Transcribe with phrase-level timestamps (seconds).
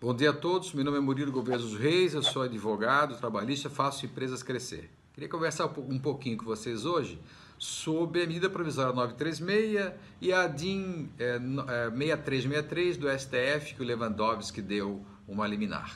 [0.00, 3.68] Bom dia a todos, meu nome é Murilo Gouveia dos Reis, eu sou advogado, trabalhista,
[3.68, 4.88] faço empresas crescer.
[5.12, 7.20] Queria conversar um pouquinho com vocês hoje
[7.58, 14.62] sobre a medida provisória 936 e a DIN é, 6363 do STF que o Lewandowski
[14.62, 15.92] deu uma liminar.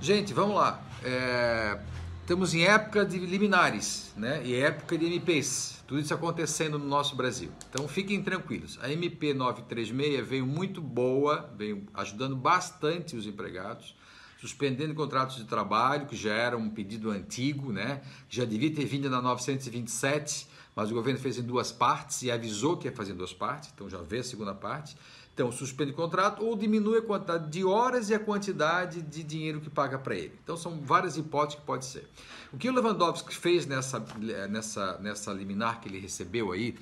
[0.00, 0.82] Gente, vamos lá.
[1.04, 1.78] É,
[2.22, 4.42] estamos em época de liminares, né?
[4.44, 5.82] E época de MPs.
[5.86, 7.50] Tudo isso acontecendo no nosso Brasil.
[7.68, 8.78] Então fiquem tranquilos.
[8.80, 13.94] A MP 936 veio muito boa, veio ajudando bastante os empregados,
[14.42, 18.02] suspendendo contratos de trabalho, que já era um pedido antigo, né?
[18.28, 22.76] Já devia ter vindo na 927, mas o governo fez em duas partes e avisou
[22.76, 24.96] que ia fazer em duas partes, então já vê a segunda parte.
[25.32, 29.60] Então, suspende o contrato ou diminui a quantidade de horas e a quantidade de dinheiro
[29.60, 30.36] que paga para ele.
[30.42, 32.06] Então, são várias hipóteses que pode ser.
[32.52, 34.04] O que o Lewandowski fez nessa,
[34.50, 36.74] nessa, nessa liminar que ele recebeu aí,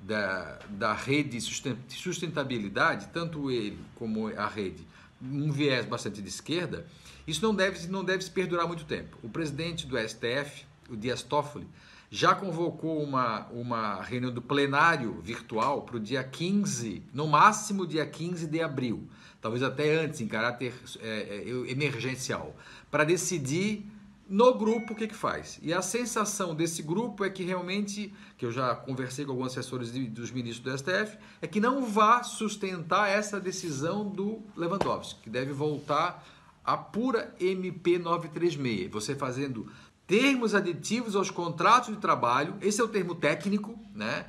[0.00, 4.86] da, da rede sustentabilidade, tanto ele como a rede,
[5.24, 6.86] um viés bastante de esquerda,
[7.26, 9.16] isso não deve, não deve se perdurar muito tempo.
[9.22, 11.66] O presidente do STF, o Dias Toffoli,
[12.10, 18.06] já convocou uma, uma reunião do plenário virtual para o dia 15, no máximo dia
[18.06, 19.08] 15 de abril,
[19.40, 22.54] talvez até antes, em caráter é, é, emergencial,
[22.90, 23.84] para decidir
[24.28, 25.58] no grupo o que, que faz.
[25.62, 29.92] E a sensação desse grupo é que realmente, que eu já conversei com alguns assessores
[29.92, 35.30] de, dos ministros do STF, é que não vá sustentar essa decisão do Lewandowski, que
[35.30, 36.24] deve voltar
[36.64, 39.70] a pura MP 936, você fazendo
[40.06, 44.26] termos aditivos aos contratos de trabalho, esse é o termo técnico, né?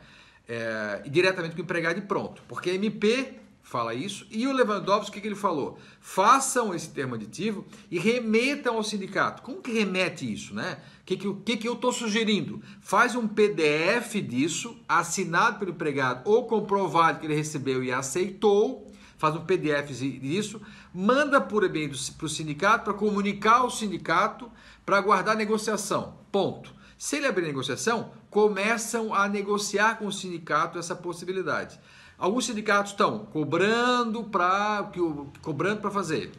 [0.48, 2.44] É, diretamente com o empregado e pronto.
[2.48, 3.34] Porque MP
[3.66, 5.80] fala isso e o Lewandowski, o que, que ele falou?
[6.00, 9.42] Façam esse termo aditivo e remetam ao sindicato.
[9.42, 10.78] Como que remete isso, né?
[11.02, 12.62] O que, que, que, eu estou sugerindo?
[12.80, 18.86] Faz um PDF disso, assinado pelo empregado ou comprovado que ele recebeu e aceitou,
[19.18, 19.90] faz um PDF
[20.22, 20.62] disso,
[20.94, 24.50] manda por e-mail para o sindicato para comunicar ao sindicato
[24.86, 26.20] para aguardar negociação.
[26.32, 26.72] Ponto.
[27.00, 31.80] Se ele abrir negociação, começam a negociar com o sindicato essa possibilidade.
[32.18, 34.90] Alguns sindicatos estão cobrando para
[35.42, 36.32] cobrando para fazer.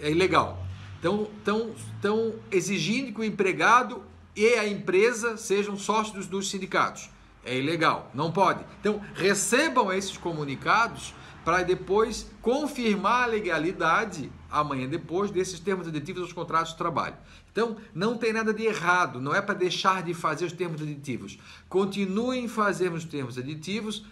[0.00, 0.64] É ilegal.
[0.98, 4.02] Então, estão, estão exigindo que o empregado
[4.34, 7.10] e a empresa sejam sócios dos sindicatos.
[7.44, 8.64] É ilegal, não pode.
[8.80, 11.14] Então, recebam esses comunicados
[11.44, 17.16] para depois confirmar a legalidade amanhã depois desses termos aditivos aos contratos de trabalho.
[17.50, 21.38] Então, não tem nada de errado, não é para deixar de fazer os termos aditivos.
[21.68, 24.04] Continuem fazendo os termos aditivos,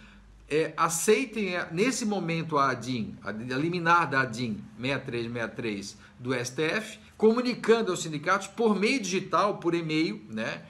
[0.49, 7.91] é, aceitem é, nesse momento a ADIM, a liminar da ADIM 6363 do STF, comunicando
[7.91, 10.63] aos sindicatos por meio digital, por e-mail, né?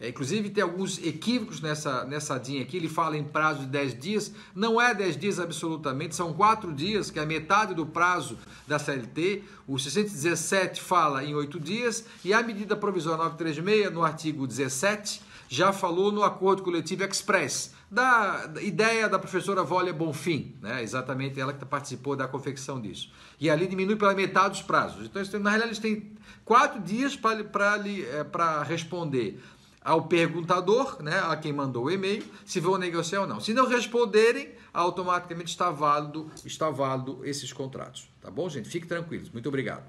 [0.00, 3.98] É, inclusive tem alguns equívocos nessa, nessa DIN aqui, ele fala em prazo de 10
[3.98, 8.78] dias, não é 10 dias absolutamente, são 4 dias, que é metade do prazo da
[8.78, 15.20] CLT, o 617 fala em 8 dias, e a medida provisória 936, no artigo 17,
[15.48, 20.82] já falou no acordo coletivo express, da, ideia da professora Volia Bonfim, né?
[20.82, 23.10] exatamente ela que participou da confecção disso.
[23.40, 25.06] E ali diminui pela metade os prazos.
[25.06, 26.12] Então, na realidade, eles têm
[26.44, 29.42] quatro dias para é, responder
[29.80, 33.40] ao perguntador, né, a quem mandou o e-mail, se vão negociar ou não.
[33.40, 38.06] Se não responderem, automaticamente está válido, está válido esses contratos.
[38.20, 38.68] Tá bom, gente?
[38.68, 39.30] Fique tranquilos.
[39.30, 39.84] Muito obrigado.